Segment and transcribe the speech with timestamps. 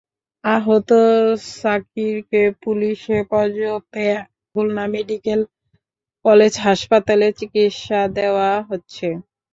[0.43, 0.89] আহত
[1.53, 4.05] সাকিরকে পুলিশ হেফাজতে
[4.49, 5.39] খুলনা মেডিকেল
[6.25, 9.07] কলেজ হাসপাতালে চিকিত্সা দেওয়া হচ্ছে।